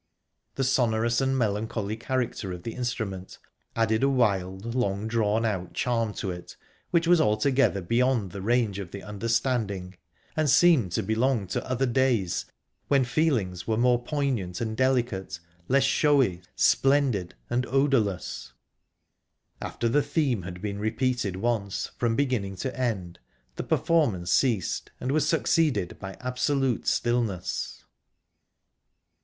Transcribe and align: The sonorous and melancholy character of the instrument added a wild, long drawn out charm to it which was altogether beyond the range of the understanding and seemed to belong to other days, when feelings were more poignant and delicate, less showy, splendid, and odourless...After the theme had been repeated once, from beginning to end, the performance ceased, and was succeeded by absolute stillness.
The 0.55 0.63
sonorous 0.63 1.21
and 1.21 1.37
melancholy 1.37 1.95
character 1.95 2.51
of 2.51 2.63
the 2.63 2.73
instrument 2.73 3.37
added 3.75 4.01
a 4.01 4.09
wild, 4.09 4.73
long 4.73 5.07
drawn 5.07 5.45
out 5.45 5.75
charm 5.75 6.11
to 6.15 6.31
it 6.31 6.57
which 6.89 7.07
was 7.07 7.21
altogether 7.21 7.81
beyond 7.81 8.31
the 8.31 8.41
range 8.41 8.79
of 8.79 8.89
the 8.89 9.03
understanding 9.03 9.95
and 10.35 10.49
seemed 10.49 10.91
to 10.93 11.03
belong 11.03 11.45
to 11.49 11.63
other 11.69 11.85
days, 11.85 12.45
when 12.87 13.03
feelings 13.05 13.67
were 13.67 13.77
more 13.77 14.01
poignant 14.01 14.59
and 14.59 14.75
delicate, 14.75 15.39
less 15.67 15.83
showy, 15.83 16.41
splendid, 16.55 17.35
and 17.47 17.67
odourless...After 17.67 19.87
the 19.87 20.01
theme 20.01 20.41
had 20.41 20.63
been 20.63 20.79
repeated 20.79 21.35
once, 21.35 21.91
from 21.95 22.15
beginning 22.15 22.55
to 22.55 22.75
end, 22.75 23.19
the 23.55 23.61
performance 23.63 24.31
ceased, 24.31 24.89
and 24.99 25.11
was 25.11 25.29
succeeded 25.29 25.99
by 25.99 26.17
absolute 26.21 26.87
stillness. 26.87 27.85